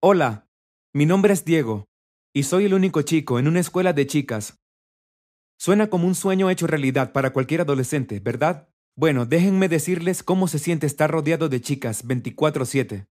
[0.00, 0.48] Hola,
[0.94, 1.88] mi nombre es Diego,
[2.32, 4.56] y soy el único chico en una escuela de chicas.
[5.58, 8.68] Suena como un sueño hecho realidad para cualquier adolescente, ¿verdad?
[8.96, 13.08] Bueno, déjenme decirles cómo se siente estar rodeado de chicas 24/7.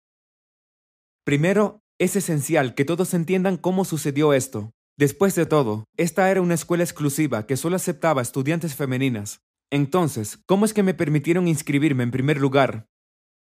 [1.25, 4.71] Primero, es esencial que todos entiendan cómo sucedió esto.
[4.97, 9.41] Después de todo, esta era una escuela exclusiva que solo aceptaba estudiantes femeninas.
[9.69, 12.87] Entonces, ¿cómo es que me permitieron inscribirme en primer lugar?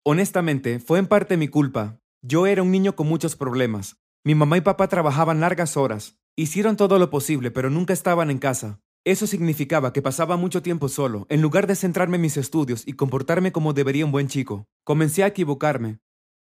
[0.05, 2.01] Honestamente, fue en parte mi culpa.
[2.23, 3.97] Yo era un niño con muchos problemas.
[4.25, 6.19] Mi mamá y papá trabajaban largas horas.
[6.37, 8.81] Hicieron todo lo posible, pero nunca estaban en casa.
[9.05, 12.95] Eso significaba que pasaba mucho tiempo solo, en lugar de centrarme en mis estudios y
[12.95, 14.67] comportarme como debería un buen chico.
[14.85, 16.01] Comencé a equivocarme.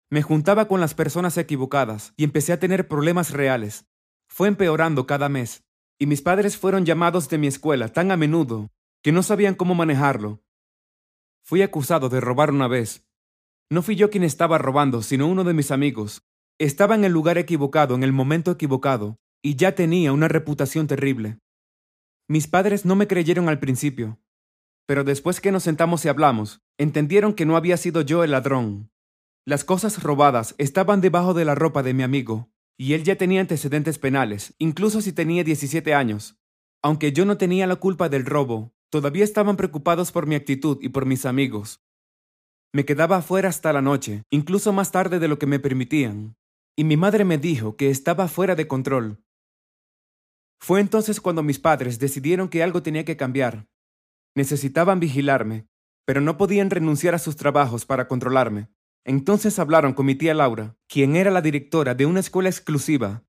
[0.10, 3.86] Me juntaba con las personas equivocadas y empecé a tener problemas reales.
[4.28, 5.64] Fue empeorando cada mes,
[6.00, 8.72] y mis padres fueron llamados de mi escuela tan a menudo
[9.04, 10.42] que no sabían cómo manejarlo.
[11.44, 13.07] Fui acusado de robar una vez.
[13.70, 16.22] No fui yo quien estaba robando, sino uno de mis amigos.
[16.58, 21.40] Estaba en el lugar equivocado, en el momento equivocado, y ya tenía una reputación terrible.
[22.30, 24.20] Mis padres no me creyeron al principio,
[24.88, 28.90] pero después que nos sentamos y hablamos, entendieron que no había sido yo el ladrón.
[29.46, 33.42] Las cosas robadas estaban debajo de la ropa de mi amigo, y él ya tenía
[33.42, 36.38] antecedentes penales, incluso si tenía 17 años.
[36.82, 40.90] Aunque yo no tenía la culpa del robo, todavía estaban preocupados por mi actitud y
[40.90, 41.82] por mis amigos.
[42.78, 46.36] Me quedaba afuera hasta la noche, incluso más tarde de lo que me permitían,
[46.78, 49.24] y mi madre me dijo que estaba fuera de control,
[50.60, 53.68] fue entonces cuando mis padres decidieron que algo tenía que cambiar.
[54.36, 55.66] Necesitaban vigilarme,
[56.06, 58.70] pero no podían renunciar a sus trabajos para controlarme.
[59.04, 63.24] Entonces hablaron con mi tía Laura, quien era la directora de una escuela exclusiva,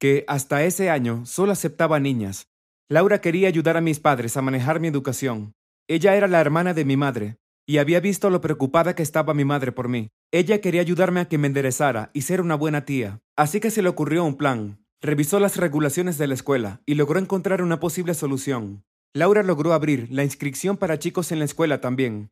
[0.00, 2.48] que hasta ese año solo aceptaba niñas.
[2.88, 5.52] Laura quería ayudar a mis padres a manejar mi educación.
[5.88, 9.44] Ella era la hermana de mi madre, y había visto lo preocupada que estaba mi
[9.44, 10.08] madre por mí.
[10.32, 13.20] Ella quería ayudarme a que me enderezara y ser una buena tía.
[13.36, 14.82] Así que se le ocurrió un plan.
[15.02, 18.84] Revisó las regulaciones de la escuela y logró encontrar una posible solución.
[19.12, 22.30] Laura logró abrir la inscripción para chicos en la escuela también.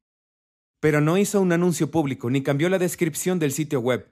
[0.80, 4.10] Pero no hizo un anuncio público ni cambió la descripción del sitio web.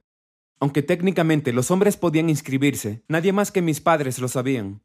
[0.61, 4.83] Aunque técnicamente los hombres podían inscribirse, nadie más que mis padres lo sabían.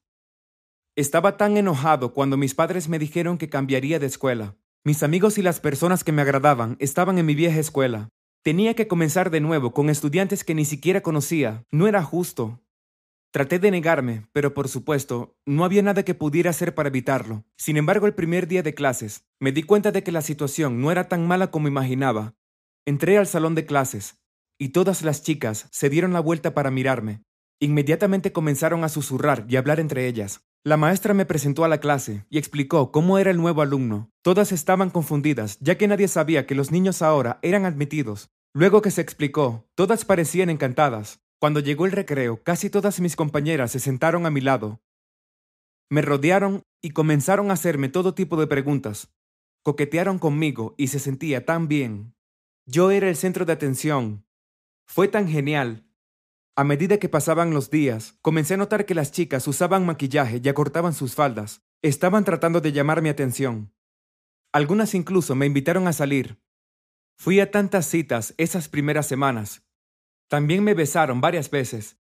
[0.96, 4.56] Estaba tan enojado cuando mis padres me dijeron que cambiaría de escuela.
[4.86, 8.10] Mis amigos y las personas que me agradaban estaban en mi vieja escuela.
[8.44, 11.66] Tenía que comenzar de nuevo con estudiantes que ni siquiera conocía.
[11.70, 12.62] No era justo.
[13.32, 17.44] Traté de negarme, pero por supuesto, no había nada que pudiera hacer para evitarlo.
[17.58, 20.92] Sin embargo, el primer día de clases, me di cuenta de que la situación no
[20.92, 22.36] era tan mala como imaginaba.
[22.86, 24.18] Entré al salón de clases,
[24.58, 27.22] y todas las chicas se dieron la vuelta para mirarme.
[27.60, 30.49] Inmediatamente comenzaron a susurrar y hablar entre ellas.
[30.66, 34.12] La maestra me presentó a la clase y explicó cómo era el nuevo alumno.
[34.22, 38.30] Todas estaban confundidas, ya que nadie sabía que los niños ahora eran admitidos.
[38.54, 41.22] Luego que se explicó, todas parecían encantadas.
[41.40, 44.82] Cuando llegó el recreo, casi todas mis compañeras se sentaron a mi lado.
[45.90, 49.14] Me rodearon y comenzaron a hacerme todo tipo de preguntas.
[49.64, 52.16] Coquetearon conmigo y se sentía tan bien.
[52.66, 54.26] Yo era el centro de atención.
[54.86, 55.89] Fue tan genial.
[56.56, 60.50] A medida que pasaban los días, comencé a notar que las chicas usaban maquillaje y
[60.50, 61.62] acortaban sus faldas.
[61.82, 63.74] Estaban tratando de llamar mi atención.
[64.52, 66.42] Algunas incluso me invitaron a salir.
[67.18, 69.64] Fui a tantas citas esas primeras semanas
[70.30, 71.98] también me besaron varias veces.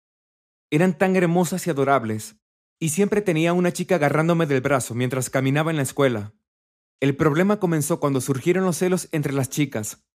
[0.69, 2.35] Eran tan hermosas y adorables,
[2.79, 6.33] y siempre tenía una chica agarrándome del brazo mientras caminaba en la escuela.
[6.99, 10.05] El problema comenzó cuando surgieron los celos entre las chicas.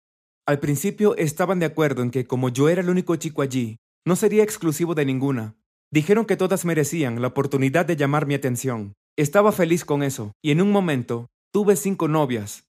[0.47, 4.17] Al principio estaban de acuerdo en que como yo era el único chico allí, no
[4.17, 5.57] sería exclusivo de ninguna.
[5.91, 8.95] Dijeron que todas merecían la oportunidad de llamar mi atención.
[9.17, 12.67] Estaba feliz con eso, y en un momento tuve cinco novias.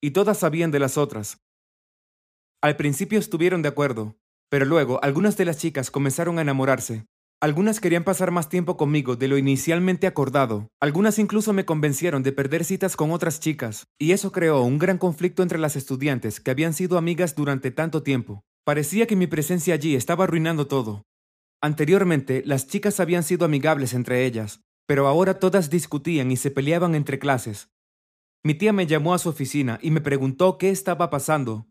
[0.00, 1.38] Y todas sabían de las otras.
[2.62, 4.16] Al principio estuvieron de acuerdo,
[4.48, 7.06] pero luego algunas de las chicas comenzaron a enamorarse.
[7.40, 10.68] Algunas querían pasar más tiempo conmigo de lo inicialmente acordado.
[10.80, 14.98] Algunas incluso me convencieron de perder citas con otras chicas, y eso creó un gran
[14.98, 18.42] conflicto entre las estudiantes que habían sido amigas durante tanto tiempo.
[18.68, 21.06] Parecía que mi presencia allí estaba arruinando todo.
[21.62, 26.94] Anteriormente, las chicas habían sido amigables entre ellas, pero ahora todas discutían y se peleaban
[26.94, 27.70] entre clases.
[28.44, 31.66] Mi tía me llamó a su oficina y me preguntó qué estaba pasando,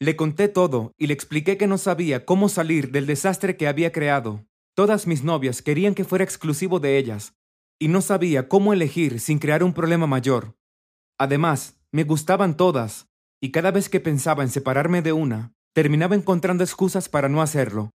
[0.00, 3.92] le conté todo y le expliqué que no sabía cómo salir del desastre que había
[3.92, 4.44] creado.
[4.74, 7.36] Todas mis novias querían que fuera exclusivo de ellas,
[7.78, 10.56] y no sabía cómo elegir sin crear un problema mayor.
[11.16, 13.06] Además, me gustaban todas,
[13.40, 17.90] y cada vez que pensaba en separarme de una, terminaba encontrando excusas para no hacerlo.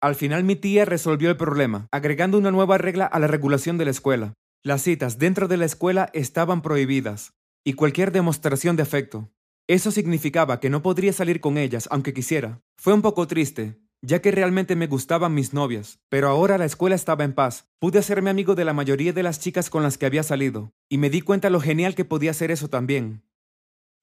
[0.00, 3.84] Al final mi tía resolvió el problema, agregando una nueva regla a la regulación de
[3.84, 4.34] la escuela.
[4.62, 7.34] Las citas dentro de la escuela estaban prohibidas,
[7.64, 9.30] y cualquier demostración de afecto,
[9.66, 12.60] eso significaba que no podría salir con ellas aunque quisiera.
[12.76, 16.94] Fue un poco triste, ya que realmente me gustaban mis novias, pero ahora la escuela
[16.94, 17.66] estaba en paz.
[17.78, 20.98] Pude hacerme amigo de la mayoría de las chicas con las que había salido, y
[20.98, 23.22] me di cuenta lo genial que podía ser eso también.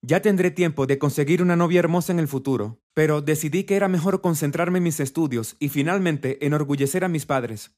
[0.04, 3.88] Ya tendré tiempo de conseguir una novia hermosa en el futuro, pero decidí que era
[3.88, 7.78] mejor concentrarme en mis estudios y finalmente enorgullecer a mis padres.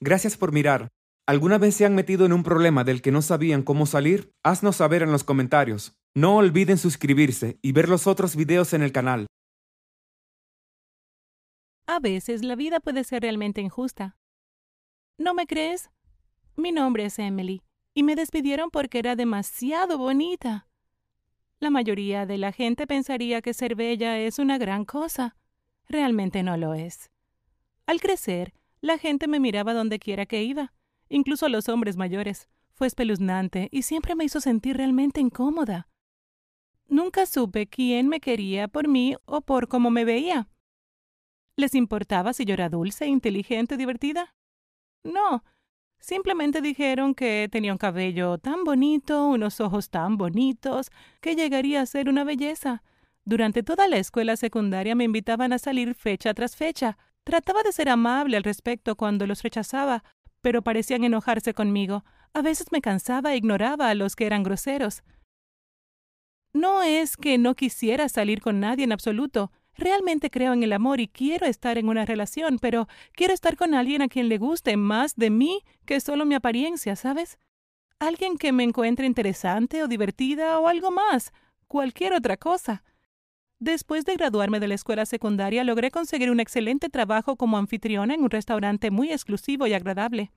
[0.00, 0.88] Gracias por mirar.
[1.26, 4.30] ¿Alguna vez se han metido en un problema del que no sabían cómo salir?
[4.44, 5.98] Haznos saber en los comentarios.
[6.14, 9.26] No olviden suscribirse y ver los otros videos en el canal.
[11.88, 14.16] A veces la vida puede ser realmente injusta.
[15.18, 15.90] ¿No me crees?
[16.56, 20.68] Mi nombre es Emily, y me despidieron porque era demasiado bonita.
[21.58, 25.36] La mayoría de la gente pensaría que ser bella es una gran cosa.
[25.88, 27.10] Realmente no lo es.
[27.86, 30.74] Al crecer, la gente me miraba donde quiera que iba,
[31.08, 32.48] incluso los hombres mayores.
[32.74, 35.88] Fue espeluznante y siempre me hizo sentir realmente incómoda.
[36.88, 40.48] Nunca supe quién me quería por mí o por cómo me veía.
[41.56, 44.34] ¿Les importaba si yo era dulce, inteligente, divertida?
[45.02, 45.42] No,
[45.98, 50.90] Simplemente dijeron que tenía un cabello tan bonito, unos ojos tan bonitos,
[51.20, 52.82] que llegaría a ser una belleza.
[53.24, 56.96] Durante toda la escuela secundaria me invitaban a salir fecha tras fecha.
[57.24, 60.04] Trataba de ser amable al respecto cuando los rechazaba,
[60.42, 62.04] pero parecían enojarse conmigo.
[62.32, 65.02] A veces me cansaba e ignoraba a los que eran groseros.
[66.52, 69.50] No es que no quisiera salir con nadie en absoluto.
[69.78, 73.74] Realmente creo en el amor y quiero estar en una relación, pero quiero estar con
[73.74, 77.38] alguien a quien le guste más de mí que solo mi apariencia, ¿sabes?
[77.98, 81.32] Alguien que me encuentre interesante o divertida o algo más,
[81.66, 82.82] cualquier otra cosa.
[83.58, 88.22] Después de graduarme de la escuela secundaria, logré conseguir un excelente trabajo como anfitriona en
[88.22, 90.30] un restaurante muy exclusivo y agradable.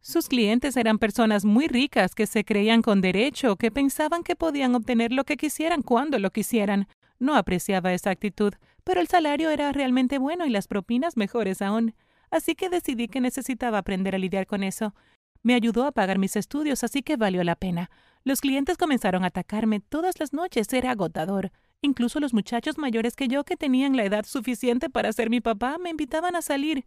[0.00, 4.76] Sus clientes eran personas muy ricas que se creían con derecho, que pensaban que podían
[4.76, 6.86] obtener lo que quisieran cuando lo quisieran.
[7.18, 8.52] No apreciaba esa actitud,
[8.84, 11.94] pero el salario era realmente bueno y las propinas mejores aún.
[12.30, 14.94] Así que decidí que necesitaba aprender a lidiar con eso.
[15.42, 17.90] Me ayudó a pagar mis estudios, así que valió la pena.
[18.24, 21.52] Los clientes comenzaron a atacarme todas las noches, era agotador.
[21.82, 25.78] Incluso los muchachos mayores que yo, que tenían la edad suficiente para ser mi papá,
[25.78, 26.84] me invitaban a salir.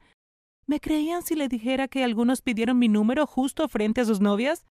[0.68, 4.66] ¿Me creían si le dijera que algunos pidieron mi número justo frente a sus novias?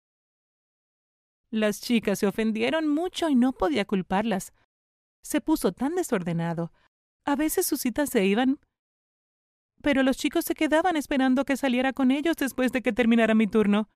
[1.50, 4.52] Las chicas se ofendieron mucho y no podía culparlas
[5.28, 6.72] se puso tan desordenado.
[7.26, 8.58] A veces sus citas se iban,
[9.82, 13.46] pero los chicos se quedaban esperando que saliera con ellos después de que terminara mi
[13.46, 13.90] turno.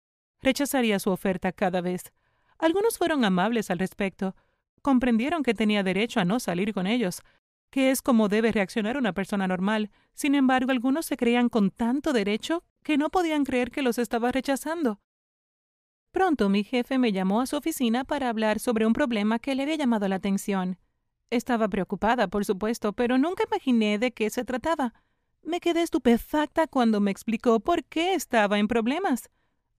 [0.43, 2.13] Rechazaría su oferta cada vez.
[2.59, 4.35] Algunos fueron amables al respecto.
[4.83, 7.23] Comprendieron que tenía derecho a no salir con ellos,
[7.71, 9.91] que es como debe reaccionar una persona normal.
[10.13, 14.33] Sin embargo, algunos se creían con tanto derecho que no podían creer que los estaba
[14.33, 15.01] rechazando.
[16.11, 19.63] Pronto mi jefe me llamó a su oficina para hablar sobre un problema que le
[19.63, 20.79] había llamado la atención.
[21.31, 24.93] Estaba preocupada, por supuesto, pero nunca imaginé de qué se trataba.
[25.43, 29.31] Me quedé estupefacta cuando me explicó por qué estaba en problemas.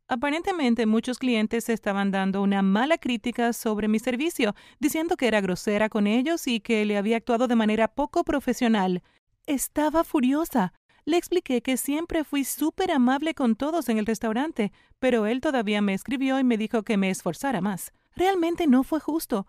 [0.07, 5.87] Aparentemente muchos clientes estaban dando una mala crítica sobre mi servicio, diciendo que era grosera
[5.89, 9.03] con ellos y que le había actuado de manera poco profesional.
[9.45, 10.73] Estaba furiosa.
[11.05, 15.81] Le expliqué que siempre fui súper amable con todos en el restaurante, pero él todavía
[15.81, 17.91] me escribió y me dijo que me esforzara más.
[18.15, 19.47] Realmente no fue justo.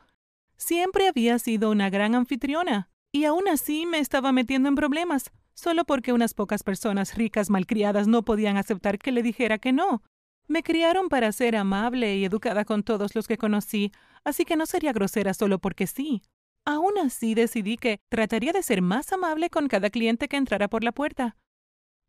[0.64, 5.84] Siempre había sido una gran anfitriona, y aún así me estaba metiendo en problemas, solo
[5.84, 10.04] porque unas pocas personas ricas malcriadas no podían aceptar que le dijera que no.
[10.46, 13.90] Me criaron para ser amable y educada con todos los que conocí,
[14.22, 16.22] así que no sería grosera solo porque sí.
[16.64, 20.84] Aún así decidí que trataría de ser más amable con cada cliente que entrara por
[20.84, 21.34] la puerta.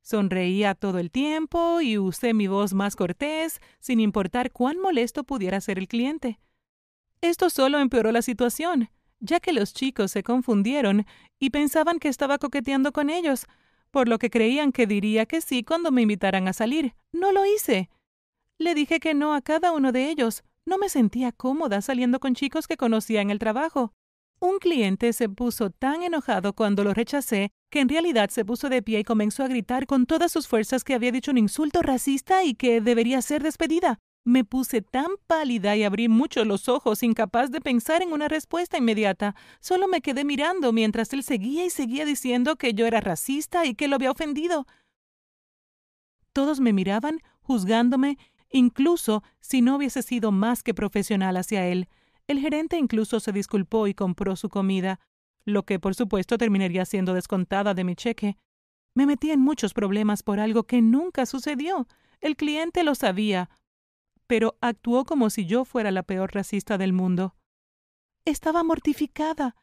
[0.04, 5.60] Sonreía todo el tiempo y usé mi voz más cortés, sin importar cuán molesto pudiera
[5.60, 6.40] ser el cliente.
[7.24, 8.90] Esto solo empeoró la situación,
[9.22, 11.06] ya que los chicos se confundieron
[11.40, 13.46] y pensaban que estaba coqueteando con ellos,
[13.92, 16.96] por lo que creían que diría que sí cuando me invitaran a salir.
[17.14, 17.90] No lo hice.
[18.58, 20.44] Le dije que no a cada uno de ellos.
[20.66, 23.94] No me sentía cómoda saliendo con chicos que conocía en el trabajo.
[24.42, 28.82] Un cliente se puso tan enojado cuando lo rechacé que en realidad se puso de
[28.82, 32.44] pie y comenzó a gritar con todas sus fuerzas que había dicho un insulto racista
[32.44, 34.02] y que debería ser despedida.
[34.26, 38.78] Me puse tan pálida y abrí mucho los ojos, incapaz de pensar en una respuesta
[38.78, 39.36] inmediata.
[39.60, 43.76] Solo me quedé mirando mientras él seguía y seguía diciendo que yo era racista y
[43.76, 44.66] que lo había ofendido.
[46.32, 48.18] Todos me miraban, juzgándome,
[48.50, 51.90] incluso si no hubiese sido más que profesional hacia él.
[52.28, 55.02] El gerente incluso se disculpó y compró su comida,
[55.44, 58.38] lo que por supuesto terminaría siendo descontada de mi cheque.
[58.96, 61.88] Me metí en muchos problemas por algo que nunca sucedió.
[62.22, 63.50] El cliente lo sabía,
[64.28, 67.36] pero actuó como si yo fuera la peor racista del mundo.
[68.26, 69.56] Estaba mortificada.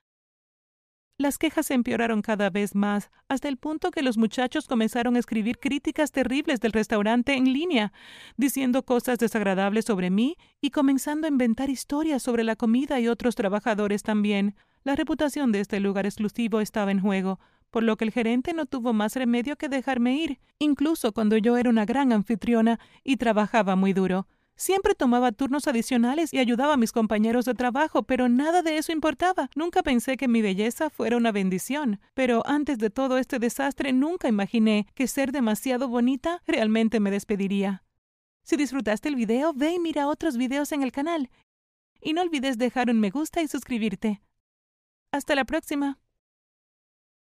[1.21, 5.59] Las quejas empeoraron cada vez más, hasta el punto que los muchachos comenzaron a escribir
[5.59, 7.93] críticas terribles del restaurante en línea,
[8.39, 13.35] diciendo cosas desagradables sobre mí y comenzando a inventar historias sobre la comida y otros
[13.35, 14.57] trabajadores también.
[14.83, 17.39] La reputación de este lugar exclusivo estaba en juego,
[17.71, 21.59] por lo que el gerente no tuvo más remedio que dejarme ir, incluso cuando yo
[21.59, 24.27] era una gran anfitriona y trabajaba muy duro.
[24.61, 28.93] Siempre tomaba turnos adicionales y ayudaba a mis compañeros de trabajo, pero nada de eso
[28.93, 29.49] importaba.
[29.55, 31.99] Nunca pensé que mi belleza fuera una bendición.
[32.13, 37.85] Pero antes de todo este desastre nunca imaginé que ser demasiado bonita realmente me despediría.
[38.43, 41.31] Si disfrutaste el video, ve y mira otros videos en el canal.
[42.03, 44.21] Y no olvides dejar un me gusta y suscribirte.
[45.11, 45.99] Hasta la próxima.